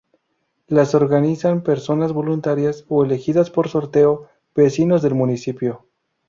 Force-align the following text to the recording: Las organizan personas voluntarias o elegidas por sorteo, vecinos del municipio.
Las 0.65 0.95
organizan 0.95 1.61
personas 1.61 2.11
voluntarias 2.11 2.85
o 2.89 3.05
elegidas 3.05 3.51
por 3.51 3.67
sorteo, 3.69 4.29
vecinos 4.55 5.03
del 5.03 5.13
municipio. 5.13 5.85